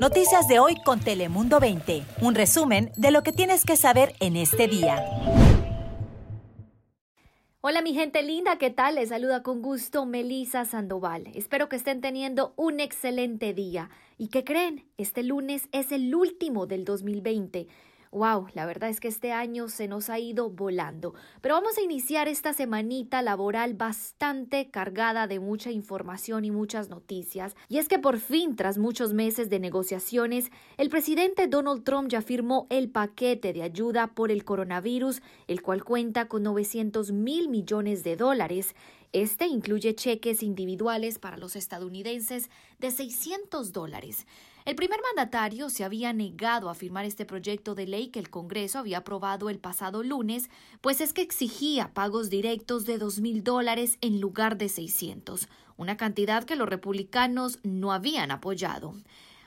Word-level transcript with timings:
Noticias 0.00 0.46
de 0.46 0.58
hoy 0.58 0.76
con 0.84 1.00
Telemundo 1.00 1.58
20. 1.58 2.02
Un 2.20 2.34
resumen 2.34 2.92
de 2.96 3.10
lo 3.10 3.22
que 3.22 3.32
tienes 3.32 3.64
que 3.64 3.76
saber 3.76 4.14
en 4.20 4.36
este 4.36 4.68
día. 4.68 5.02
Hola 7.62 7.80
mi 7.80 7.94
gente 7.94 8.22
linda, 8.22 8.58
¿qué 8.58 8.70
tal? 8.70 8.96
Les 8.96 9.08
saluda 9.08 9.42
con 9.42 9.62
gusto 9.62 10.04
Melisa 10.04 10.66
Sandoval. 10.66 11.28
Espero 11.34 11.68
que 11.68 11.76
estén 11.76 12.00
teniendo 12.00 12.52
un 12.56 12.80
excelente 12.80 13.54
día. 13.54 13.90
¿Y 14.18 14.28
qué 14.28 14.44
creen? 14.44 14.84
Este 14.98 15.22
lunes 15.22 15.68
es 15.72 15.90
el 15.90 16.14
último 16.14 16.66
del 16.66 16.84
2020. 16.84 17.66
Wow, 18.12 18.46
la 18.54 18.66
verdad 18.66 18.88
es 18.88 19.00
que 19.00 19.08
este 19.08 19.32
año 19.32 19.68
se 19.68 19.88
nos 19.88 20.10
ha 20.10 20.18
ido 20.18 20.50
volando. 20.50 21.14
Pero 21.40 21.54
vamos 21.54 21.76
a 21.76 21.82
iniciar 21.82 22.28
esta 22.28 22.52
semanita 22.52 23.22
laboral 23.22 23.74
bastante 23.74 24.70
cargada 24.70 25.26
de 25.26 25.40
mucha 25.40 25.70
información 25.70 26.44
y 26.44 26.50
muchas 26.50 26.88
noticias. 26.88 27.56
Y 27.68 27.78
es 27.78 27.88
que 27.88 27.98
por 27.98 28.18
fin, 28.18 28.56
tras 28.56 28.78
muchos 28.78 29.12
meses 29.12 29.50
de 29.50 29.58
negociaciones, 29.58 30.50
el 30.76 30.88
presidente 30.88 31.48
Donald 31.48 31.84
Trump 31.84 32.08
ya 32.08 32.22
firmó 32.22 32.66
el 32.70 32.90
paquete 32.90 33.52
de 33.52 33.62
ayuda 33.62 34.08
por 34.08 34.30
el 34.30 34.44
coronavirus, 34.44 35.22
el 35.46 35.62
cual 35.62 35.84
cuenta 35.84 36.28
con 36.28 36.42
900 36.42 37.12
mil 37.12 37.48
millones 37.48 38.04
de 38.04 38.16
dólares. 38.16 38.74
Este 39.16 39.46
incluye 39.46 39.94
cheques 39.94 40.42
individuales 40.42 41.18
para 41.18 41.38
los 41.38 41.56
estadounidenses 41.56 42.50
de 42.78 42.90
600 42.90 43.72
dólares. 43.72 44.26
El 44.66 44.74
primer 44.74 45.00
mandatario 45.00 45.70
se 45.70 45.84
había 45.84 46.12
negado 46.12 46.68
a 46.68 46.74
firmar 46.74 47.06
este 47.06 47.24
proyecto 47.24 47.74
de 47.74 47.86
ley 47.86 48.08
que 48.08 48.18
el 48.18 48.28
Congreso 48.28 48.78
había 48.78 48.98
aprobado 48.98 49.48
el 49.48 49.58
pasado 49.58 50.02
lunes, 50.02 50.50
pues 50.82 51.00
es 51.00 51.14
que 51.14 51.22
exigía 51.22 51.94
pagos 51.94 52.28
directos 52.28 52.84
de 52.84 52.98
dos 52.98 53.18
mil 53.20 53.42
dólares 53.42 53.96
en 54.02 54.20
lugar 54.20 54.58
de 54.58 54.68
600, 54.68 55.48
una 55.78 55.96
cantidad 55.96 56.44
que 56.44 56.56
los 56.56 56.68
republicanos 56.68 57.58
no 57.62 57.94
habían 57.94 58.30
apoyado. 58.30 58.96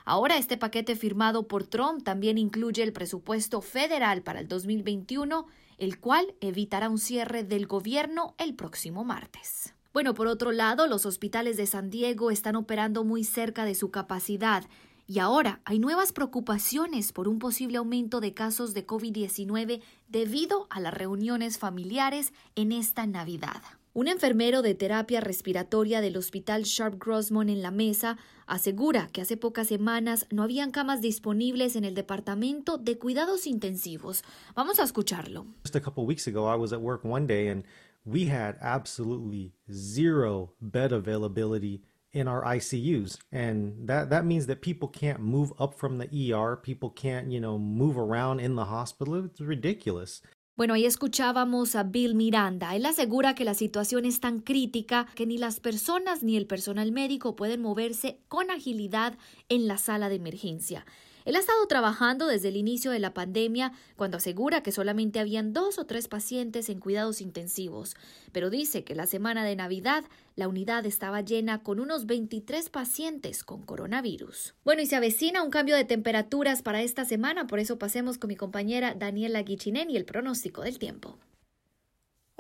Ahora 0.06 0.38
este 0.38 0.58
paquete 0.58 0.96
firmado 0.96 1.48
por 1.48 1.66
Trump 1.66 2.04
también 2.04 2.38
incluye 2.38 2.84
el 2.84 2.94
presupuesto 2.94 3.62
federal 3.62 4.22
para 4.22 4.40
el 4.40 4.48
2021, 4.48 5.46
el 5.78 6.00
cual 6.00 6.34
evitará 6.42 6.90
un 6.90 6.98
cierre 6.98 7.44
del 7.44 7.68
gobierno 7.68 8.36
el 8.38 8.56
próximo 8.56 9.04
martes. 9.04 9.74
Bueno, 9.94 10.14
por 10.14 10.28
otro 10.28 10.52
lado, 10.52 10.88
los 10.88 11.06
hospitales 11.06 11.58
de 11.58 11.66
San 11.66 11.90
Diego 11.90 12.32
están 12.32 12.56
operando 12.56 13.04
muy 13.04 13.24
cerca 13.24 13.66
de 13.66 13.76
su 13.76 13.90
capacidad 13.90 14.66
y 15.08 15.18
ahora 15.18 15.60
hay 15.66 15.80
nuevas 15.80 16.12
preocupaciones 16.12 17.12
por 17.12 17.28
un 17.28 17.40
posible 17.40 17.80
aumento 17.80 18.22
de 18.22 18.36
casos 18.36 18.76
de 18.76 18.86
COVID-19 18.86 19.82
debido 20.08 20.68
a 20.70 20.80
las 20.80 20.94
reuniones 20.94 21.58
familiares 21.58 22.32
en 22.56 22.72
esta 22.72 23.08
Navidad. 23.08 23.64
Un 24.00 24.08
enfermero 24.08 24.62
de 24.62 24.76
terapia 24.76 25.20
respiratoria 25.20 26.00
del 26.00 26.16
Hospital 26.16 26.64
Sharp 26.64 27.04
Grossmont 27.04 27.50
en 27.50 27.62
la 27.62 27.70
mesa 27.70 28.18
asegura 28.48 29.10
que 29.12 29.20
hace 29.20 29.36
pocas 29.36 29.68
semanas 29.68 30.26
no 30.32 30.44
habían 30.44 30.72
camas 30.72 31.02
disponibles 31.02 31.76
en 31.76 31.84
el 31.84 31.96
departamento 31.96 32.78
de 32.78 32.98
cuidados 32.98 33.46
intensivos. 33.46 34.24
Vamos 34.56 34.80
a 34.80 34.84
escucharlo. 34.84 35.48
Just 35.66 35.76
a 35.76 35.82
couple 35.82 36.06
weeks 36.06 36.28
ago 36.28 36.48
I 36.48 36.58
was 36.58 36.72
at 36.72 36.80
work 36.80 37.04
one 37.04 37.28
day 37.28 37.50
and 37.50 37.66
we 38.06 38.30
had 38.32 38.56
absolutely 38.62 39.52
zero 39.70 40.54
bed 40.62 40.94
availability 40.94 41.82
in 42.14 42.30
our 42.30 42.42
ICUs. 42.46 43.18
And 43.34 43.86
that, 43.86 44.10
that 44.12 44.24
means 44.24 44.48
that 44.48 44.62
people 44.62 44.88
can't 44.88 45.20
move 45.20 45.52
up 45.60 45.78
from 45.78 45.98
the 45.98 46.08
ER, 46.08 46.56
people 46.56 46.90
can't, 46.90 47.34
you 47.34 47.42
know, 47.42 47.60
move 47.60 47.98
around 47.98 48.40
in 48.40 48.56
the 48.56 48.64
hospital. 48.64 49.26
It's 49.26 49.42
ridiculous. 49.42 50.22
Bueno, 50.60 50.74
ahí 50.74 50.86
escuchábamos 50.86 51.74
a 51.78 51.84
Bill 51.84 52.16
Miranda. 52.16 52.76
Él 52.76 52.86
asegura 52.86 53.34
que 53.34 53.46
la 53.46 53.54
situación 53.54 54.04
es 54.04 54.20
tan 54.20 54.42
crítica 54.42 55.08
que 55.16 55.26
ni 55.26 55.38
las 55.38 55.62
personas 55.62 56.22
ni 56.22 56.36
el 56.36 56.48
personal 56.48 56.92
médico 56.92 57.38
pueden 57.38 57.62
moverse 57.62 58.20
con 58.28 58.52
agilidad 58.52 59.18
en 59.48 59.70
la 59.70 59.78
sala 59.78 60.10
de 60.10 60.16
emergencia. 60.16 60.86
Él 61.30 61.36
ha 61.36 61.42
estado 61.42 61.64
trabajando 61.68 62.26
desde 62.26 62.48
el 62.48 62.56
inicio 62.58 62.90
de 62.90 62.98
la 62.98 63.14
pandemia, 63.14 63.72
cuando 63.96 64.18
asegura 64.18 64.64
que 64.64 64.72
solamente 64.72 65.20
habían 65.20 65.54
dos 65.54 65.78
o 65.78 65.86
tres 65.86 66.08
pacientes 66.08 66.70
en 66.70 66.80
cuidados 66.80 67.22
intensivos, 67.22 67.96
pero 68.32 68.50
dice 68.50 68.84
que 68.84 68.96
la 68.96 69.06
semana 69.06 69.46
de 69.46 69.56
Navidad 69.56 70.06
la 70.36 70.48
unidad 70.48 70.88
estaba 70.88 71.22
llena 71.22 71.62
con 71.62 71.80
unos 71.80 72.08
23 72.08 72.72
pacientes 72.72 73.44
con 73.44 73.62
coronavirus. 73.62 74.56
Bueno, 74.66 74.82
y 74.82 74.88
se 74.88 74.96
avecina 74.96 75.44
un 75.44 75.52
cambio 75.52 75.76
de 75.76 75.86
temperaturas 75.86 76.64
para 76.64 76.82
esta 76.82 77.06
semana, 77.06 77.46
por 77.46 77.60
eso 77.60 77.78
pasemos 77.78 78.18
con 78.18 78.30
mi 78.30 78.36
compañera 78.36 78.96
Daniela 78.96 79.44
Guichinen 79.44 79.92
y 79.92 79.98
el 79.98 80.06
pronóstico 80.06 80.64
del 80.64 80.80
tiempo. 80.80 81.20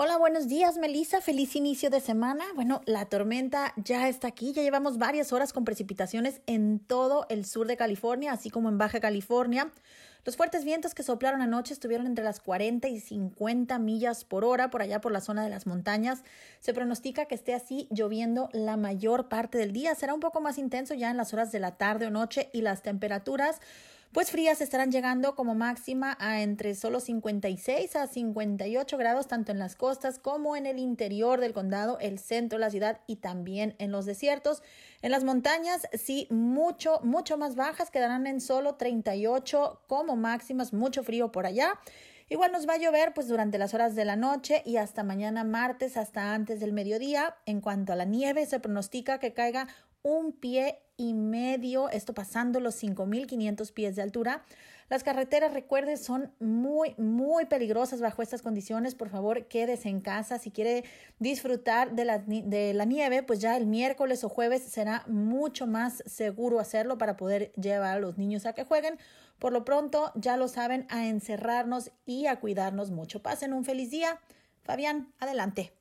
Hola, 0.01 0.15
buenos 0.15 0.47
días, 0.47 0.77
Melissa. 0.77 1.19
Feliz 1.19 1.57
inicio 1.57 1.89
de 1.89 1.99
semana. 1.99 2.45
Bueno, 2.55 2.81
la 2.85 3.03
tormenta 3.07 3.73
ya 3.75 4.07
está 4.07 4.29
aquí. 4.29 4.53
Ya 4.53 4.61
llevamos 4.61 4.97
varias 4.97 5.33
horas 5.33 5.51
con 5.51 5.65
precipitaciones 5.65 6.39
en 6.45 6.79
todo 6.79 7.25
el 7.27 7.43
sur 7.43 7.67
de 7.67 7.75
California, 7.75 8.31
así 8.31 8.49
como 8.49 8.69
en 8.69 8.77
Baja 8.77 9.01
California. 9.01 9.69
Los 10.23 10.37
fuertes 10.37 10.63
vientos 10.63 10.93
que 10.93 11.03
soplaron 11.03 11.41
anoche 11.41 11.73
estuvieron 11.73 12.07
entre 12.07 12.23
las 12.23 12.39
40 12.39 12.87
y 12.87 13.01
50 13.01 13.77
millas 13.79 14.23
por 14.23 14.45
hora 14.45 14.69
por 14.69 14.81
allá 14.81 15.01
por 15.01 15.11
la 15.11 15.19
zona 15.19 15.43
de 15.43 15.49
las 15.49 15.67
montañas. 15.67 16.23
Se 16.61 16.73
pronostica 16.73 17.25
que 17.25 17.35
esté 17.35 17.53
así 17.53 17.89
lloviendo 17.91 18.47
la 18.53 18.77
mayor 18.77 19.27
parte 19.27 19.57
del 19.57 19.73
día. 19.73 19.95
Será 19.95 20.13
un 20.13 20.21
poco 20.21 20.39
más 20.39 20.57
intenso 20.57 20.93
ya 20.93 21.11
en 21.11 21.17
las 21.17 21.33
horas 21.33 21.51
de 21.51 21.59
la 21.59 21.75
tarde 21.75 22.07
o 22.07 22.09
noche 22.09 22.49
y 22.53 22.61
las 22.61 22.83
temperaturas 22.83 23.59
pues 24.11 24.31
frías 24.31 24.59
estarán 24.59 24.91
llegando 24.91 25.35
como 25.35 25.53
máxima 25.53 26.17
a 26.19 26.41
entre 26.41 26.73
solo 26.73 26.99
56 26.99 27.95
a 27.95 28.07
58 28.07 28.97
grados 28.97 29.27
tanto 29.27 29.51
en 29.51 29.59
las 29.59 29.75
costas 29.75 30.17
como 30.17 30.55
en 30.55 30.65
el 30.65 30.79
interior 30.79 31.39
del 31.39 31.53
condado, 31.53 31.99
el 31.99 32.17
centro 32.17 32.57
de 32.57 32.61
la 32.61 32.71
ciudad 32.71 33.01
y 33.05 33.17
también 33.17 33.75
en 33.77 33.91
los 33.91 34.07
desiertos. 34.07 34.63
En 35.03 35.11
las 35.11 35.23
montañas 35.23 35.87
sí 35.93 36.27
mucho, 36.31 36.99
mucho 37.03 37.37
más 37.37 37.55
bajas, 37.55 37.91
quedarán 37.91 38.25
en 38.25 38.41
solo 38.41 38.75
38 38.75 39.83
como 39.87 40.15
máximas, 40.15 40.73
mucho 40.73 41.03
frío 41.03 41.31
por 41.31 41.45
allá. 41.45 41.79
Igual 42.29 42.51
nos 42.51 42.67
va 42.67 42.73
a 42.73 42.77
llover 42.77 43.13
pues 43.13 43.27
durante 43.27 43.57
las 43.57 43.73
horas 43.73 43.95
de 43.95 44.05
la 44.05 44.15
noche 44.15 44.63
y 44.65 44.77
hasta 44.77 45.03
mañana 45.03 45.43
martes 45.43 45.97
hasta 45.97 46.33
antes 46.33 46.59
del 46.59 46.73
mediodía. 46.73 47.35
En 47.45 47.61
cuanto 47.61 47.93
a 47.93 47.95
la 47.95 48.05
nieve, 48.05 48.45
se 48.45 48.59
pronostica 48.59 49.19
que 49.19 49.33
caiga 49.33 49.67
un 50.01 50.31
pie 50.31 50.79
y 50.99 51.13
medio, 51.13 51.89
esto 51.89 52.13
pasando 52.13 52.59
los 52.59 52.75
5.500 52.83 53.71
pies 53.71 53.95
de 53.95 54.01
altura. 54.01 54.43
Las 54.89 55.03
carreteras, 55.03 55.53
recuerde, 55.53 55.95
son 55.95 56.33
muy, 56.39 56.93
muy 56.97 57.45
peligrosas 57.45 58.01
bajo 58.01 58.21
estas 58.21 58.41
condiciones. 58.41 58.95
Por 58.95 59.07
favor, 59.09 59.45
quédese 59.45 59.87
en 59.87 60.01
casa. 60.01 60.39
Si 60.39 60.51
quiere 60.51 60.83
disfrutar 61.19 61.93
de 61.93 62.03
la, 62.03 62.17
de 62.17 62.73
la 62.73 62.85
nieve, 62.85 63.23
pues 63.23 63.39
ya 63.39 63.55
el 63.55 63.65
miércoles 63.65 64.23
o 64.25 64.29
jueves 64.29 64.63
será 64.63 65.03
mucho 65.07 65.67
más 65.67 66.03
seguro 66.05 66.59
hacerlo 66.59 66.97
para 66.97 67.15
poder 67.15 67.53
llevar 67.53 67.97
a 67.97 67.99
los 67.99 68.17
niños 68.17 68.45
a 68.45 68.53
que 68.53 68.65
jueguen. 68.65 68.99
Por 69.37 69.53
lo 69.53 69.63
pronto, 69.63 70.11
ya 70.15 70.35
lo 70.35 70.49
saben, 70.49 70.85
a 70.89 71.07
encerrarnos 71.07 71.91
y 72.05 72.25
a 72.25 72.41
cuidarnos 72.41 72.91
mucho. 72.91 73.21
Pasen 73.21 73.53
un 73.53 73.63
feliz 73.63 73.91
día. 73.91 74.19
Fabián, 74.63 75.13
adelante. 75.19 75.78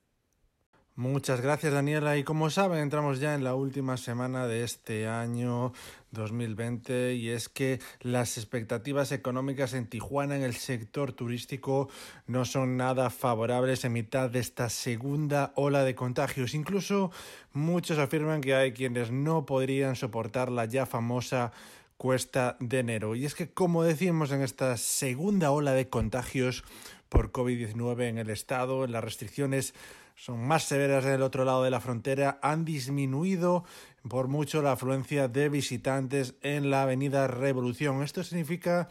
Muchas 0.99 1.41
gracias 1.41 1.73
Daniela 1.73 2.17
y 2.17 2.25
como 2.25 2.51
saben 2.51 2.81
entramos 2.81 3.21
ya 3.21 3.37
en 3.37 3.45
la 3.45 3.55
última 3.55 3.97
semana 3.97 4.49
de 4.49 4.65
este 4.65 5.07
año 5.07 5.73
2020 6.11 7.15
y 7.15 7.29
es 7.29 7.49
que 7.49 7.79
las 8.01 8.37
expectativas 8.37 9.13
económicas 9.13 9.75
en 9.75 9.87
Tijuana 9.87 10.35
en 10.35 10.43
el 10.43 10.55
sector 10.55 11.13
turístico 11.13 11.89
no 12.27 12.45
son 12.45 12.77
nada 12.77 13.11
favorables 13.11 13.85
en 13.85 13.93
mitad 13.93 14.29
de 14.29 14.41
esta 14.41 14.71
segunda 14.71 15.53
ola 15.55 15.85
de 15.85 15.95
contagios. 15.95 16.53
Incluso 16.53 17.13
muchos 17.53 17.99
afirman 17.99 18.41
que 18.41 18.57
hay 18.57 18.73
quienes 18.73 19.13
no 19.13 19.47
podrían 19.47 19.95
soportar 19.95 20.51
la 20.51 20.65
ya 20.65 20.85
famosa 20.85 21.53
cuesta 21.97 22.57
de 22.59 22.81
enero. 22.81 23.15
Y 23.15 23.25
es 23.25 23.37
que 23.37 23.51
como 23.51 23.85
decimos 23.85 24.33
en 24.33 24.43
esta 24.43 24.77
segunda 24.77 25.53
ola 25.53 25.73
de 25.73 25.89
contagios 25.89 26.65
por 27.09 27.33
COVID-19 27.33 28.09
en 28.09 28.19
el 28.19 28.31
estado, 28.31 28.87
las 28.87 29.03
restricciones 29.05 29.75
son 30.15 30.47
más 30.47 30.65
severas 30.65 31.05
en 31.05 31.13
el 31.13 31.23
otro 31.23 31.45
lado 31.45 31.63
de 31.63 31.71
la 31.71 31.81
frontera, 31.81 32.39
han 32.43 32.65
disminuido 32.65 33.65
por 34.09 34.29
mucho 34.29 34.63
la 34.63 34.73
afluencia 34.73 35.29
de 35.29 35.49
visitantes 35.49 36.35
en 36.43 36.71
la 36.71 36.83
avenida 36.83 37.29
Revolución. 37.29 38.03
Esto 38.03 38.25
significa 38.25 38.89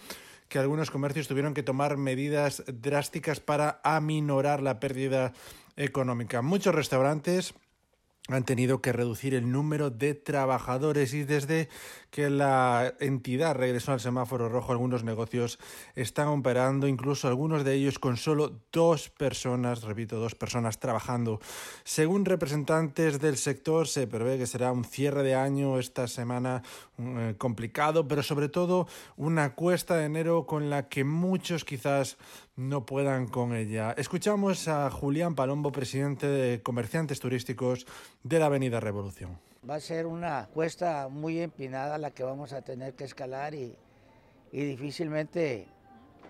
que 0.47 0.59
algunos 0.59 0.89
comercios 0.89 1.27
tuvieron 1.27 1.53
que 1.53 1.63
tomar 1.63 1.97
medidas 1.97 2.63
drásticas 2.67 3.39
para 3.39 3.81
aminorar 3.83 4.61
la 4.61 4.79
pérdida 4.79 5.33
económica. 5.75 6.41
Muchos 6.41 6.73
restaurantes 6.73 7.53
han 8.27 8.43
tenido 8.43 8.81
que 8.81 8.91
reducir 8.91 9.33
el 9.33 9.51
número 9.51 9.89
de 9.89 10.13
trabajadores 10.13 11.13
y 11.13 11.23
desde 11.23 11.69
que 12.11 12.29
la 12.29 12.93
entidad 12.99 13.55
regresó 13.55 13.93
al 13.93 13.99
semáforo 13.99 14.49
rojo 14.49 14.71
algunos 14.71 15.03
negocios 15.03 15.59
están 15.95 16.27
operando 16.27 16.87
incluso 16.87 17.27
algunos 17.27 17.63
de 17.63 17.75
ellos 17.75 17.99
con 17.99 18.17
solo 18.17 18.61
dos 18.71 19.09
personas, 19.09 19.83
repito, 19.83 20.17
dos 20.17 20.35
personas 20.35 20.79
trabajando. 20.79 21.39
Según 21.83 22.25
representantes 22.25 23.19
del 23.19 23.37
sector 23.37 23.87
se 23.87 24.07
prevé 24.07 24.37
que 24.37 24.47
será 24.47 24.71
un 24.71 24.83
cierre 24.83 25.23
de 25.23 25.35
año 25.35 25.79
esta 25.79 26.07
semana 26.07 26.63
eh, 26.99 27.35
complicado, 27.37 28.07
pero 28.07 28.23
sobre 28.23 28.49
todo 28.49 28.87
una 29.17 29.53
cuesta 29.53 29.97
de 29.97 30.05
enero 30.05 30.47
con 30.47 30.71
la 30.71 30.89
que 30.89 31.03
muchos 31.03 31.63
quizás 31.63 32.17
no 32.55 32.87
puedan 32.87 33.27
con 33.27 33.55
ella. 33.55 33.93
Escuchamos 33.97 34.67
a 34.67 34.89
Julián 34.89 35.35
Palombo, 35.35 35.71
presidente 35.71 36.25
de 36.25 36.63
Comerciantes 36.63 37.19
Turísticos 37.19 37.85
de 38.23 38.39
la 38.39 38.47
Avenida 38.47 38.79
Revolución. 38.79 39.37
Va 39.69 39.75
a 39.75 39.79
ser 39.79 40.07
una 40.07 40.47
cuesta 40.51 41.07
muy 41.07 41.39
empinada 41.39 41.99
la 41.99 42.11
que 42.11 42.23
vamos 42.23 42.51
a 42.51 42.63
tener 42.63 42.95
que 42.95 43.03
escalar 43.03 43.53
y, 43.53 43.77
y 44.51 44.63
difícilmente 44.63 45.67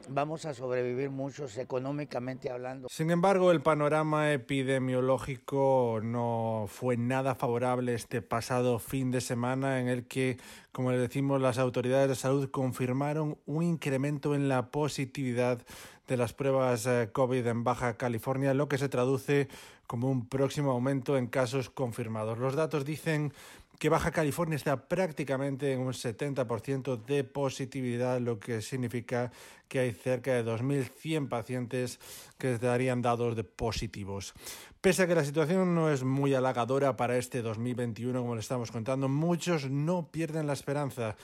vamos 0.09 0.45
a 0.45 0.54
sobrevivir 0.54 1.09
muchos 1.09 1.57
económicamente 1.57 2.50
hablando. 2.50 2.88
Sin 2.89 3.12
embargo, 3.12 3.51
el 3.51 3.62
panorama 3.62 4.31
epidemiológico 4.31 6.00
no 6.04 6.65
fue 6.68 6.98
nada 6.98 7.36
favorable 7.36 7.94
este 7.94 8.21
pasado 8.21 8.80
fin 8.80 9.12
de 9.12 9.21
semana 9.21 9.80
en 9.80 9.88
el 9.88 10.07
que, 10.07 10.38
como 10.71 10.92
les 10.92 11.01
decimos, 11.01 11.42
las 11.42 11.57
autoridades 11.57 12.09
de 12.09 12.15
salud 12.15 12.50
confirmaron 12.50 13.38
un 13.45 13.63
incremento 13.63 14.36
en 14.36 14.50
la 14.50 14.71
positividad 14.71 15.65
de 16.07 16.18
las 16.18 16.33
pruebas 16.33 16.86
eh, 16.86 17.10
COVID 17.12 17.45
en 17.45 17.63
Baja 17.63 17.98
California, 17.98 18.53
lo 18.53 18.69
que 18.69 18.77
se 18.77 18.89
traduce 18.89 19.50
como 19.88 20.10
un 20.10 20.27
próximo 20.27 20.71
aumento 20.71 21.18
en 21.18 21.27
casos 21.27 21.69
confirmados. 21.69 22.38
Los 22.38 22.56
datos 22.56 22.86
dicen 22.86 23.33
que 23.79 23.89
Baja 23.89 24.12
California 24.12 24.56
está 24.56 24.88
prácticamente 24.88 25.71
en 25.71 25.79
un 25.79 25.94
70% 25.94 27.03
de 27.06 27.24
positividad, 27.24 28.19
lo 28.19 28.39
que 28.39 28.62
significa 28.62 29.31
que 29.68 29.79
hay 29.79 29.91
cerca 29.91 30.33
de 30.33 30.44
2.100 30.44 31.29
pacientes 31.29 32.00
que 32.38 32.53
estarían 32.53 33.01
dados 33.01 33.35
de 33.35 33.44
positivos. 33.44 34.33
Pese 34.81 35.03
a 35.03 35.07
que 35.07 35.15
la 35.15 35.25
situación 35.25 35.75
no 35.75 35.91
es 35.91 36.03
muy 36.03 36.33
halagadora 36.33 36.95
para 36.95 37.18
este 37.18 37.41
2021, 37.41 38.19
como 38.21 38.35
le 38.35 38.41
estamos 38.41 38.71
contando, 38.71 39.09
muchos 39.09 39.69
no 39.69 40.09
pierden 40.12 40.47
la 40.47 40.53
esperanza. 40.53 41.15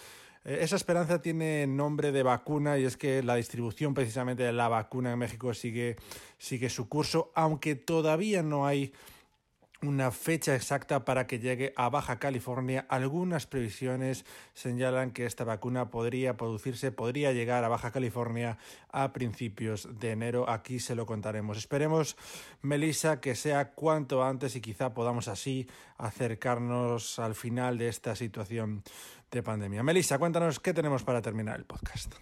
Eh, 0.45 0.59
esa 0.61 0.75
esperanza 0.75 1.21
tiene 1.21 1.65
nombre 1.65 2.11
de 2.11 2.23
vacuna 2.23 2.77
y 2.77 2.85
es 2.85 2.97
que 2.97 3.23
la 3.23 3.35
distribución 3.35 3.93
precisamente 3.93 4.43
de 4.43 4.53
la 4.53 4.67
vacuna 4.67 5.13
en 5.13 5.19
México 5.19 5.53
sigue, 5.53 5.95
sigue 6.37 6.69
su 6.69 6.87
curso, 6.87 7.31
aunque 7.33 7.75
todavía 7.75 8.43
no 8.43 8.67
hay 8.67 8.93
una 9.83 10.11
fecha 10.11 10.55
exacta 10.55 11.05
para 11.05 11.27
que 11.27 11.39
llegue 11.39 11.73
a 11.75 11.89
Baja 11.89 12.17
California. 12.17 12.85
Algunas 12.89 13.45
previsiones 13.45 14.25
señalan 14.53 15.11
que 15.11 15.25
esta 15.25 15.43
vacuna 15.43 15.89
podría 15.91 16.37
producirse, 16.37 16.91
podría 16.91 17.33
llegar 17.33 17.63
a 17.63 17.67
Baja 17.67 17.91
California 17.91 18.57
a 18.91 19.13
principios 19.13 19.87
de 19.99 20.11
enero. 20.11 20.49
Aquí 20.49 20.79
se 20.79 20.95
lo 20.95 21.05
contaremos. 21.05 21.57
Esperemos, 21.57 22.17
Melissa, 22.61 23.19
que 23.19 23.35
sea 23.35 23.71
cuanto 23.71 24.23
antes 24.23 24.55
y 24.55 24.61
quizá 24.61 24.93
podamos 24.93 25.27
así 25.27 25.67
acercarnos 25.97 27.19
al 27.19 27.35
final 27.35 27.77
de 27.77 27.89
esta 27.89 28.15
situación 28.15 28.83
de 29.31 29.43
pandemia. 29.43 29.83
Melissa, 29.83 30.17
cuéntanos 30.17 30.59
qué 30.59 30.73
tenemos 30.73 31.03
para 31.03 31.21
terminar 31.21 31.57
el 31.57 31.65
podcast. 31.65 32.13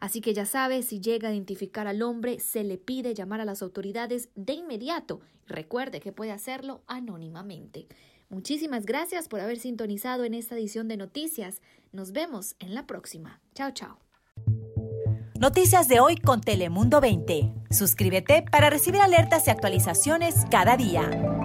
Así 0.00 0.22
que 0.22 0.32
ya 0.32 0.46
sabe, 0.46 0.82
si 0.82 1.02
llega 1.02 1.28
a 1.28 1.34
identificar 1.34 1.86
al 1.86 2.00
hombre, 2.00 2.40
se 2.40 2.64
le 2.64 2.78
pide 2.78 3.12
llamar 3.12 3.42
a 3.42 3.44
las 3.44 3.60
autoridades 3.60 4.30
de 4.36 4.54
inmediato. 4.54 5.20
Recuerde 5.46 6.00
que 6.00 6.12
puede 6.12 6.32
hacerlo 6.32 6.80
anónimamente. 6.86 7.88
Muchísimas 8.30 8.86
gracias 8.86 9.28
por 9.28 9.40
haber 9.40 9.58
sintonizado 9.58 10.24
en 10.24 10.32
esta 10.32 10.54
edición 10.54 10.88
de 10.88 10.96
noticias. 10.96 11.60
Nos 11.92 12.12
vemos 12.12 12.56
en 12.58 12.74
la 12.74 12.86
próxima. 12.86 13.42
Chao, 13.54 13.72
chao. 13.72 13.98
Noticias 15.38 15.88
de 15.88 16.00
hoy 16.00 16.16
con 16.16 16.40
Telemundo 16.40 17.02
20. 17.02 17.52
Suscríbete 17.70 18.46
para 18.50 18.70
recibir 18.70 19.02
alertas 19.02 19.46
y 19.46 19.50
actualizaciones 19.50 20.46
cada 20.50 20.78
día. 20.78 21.39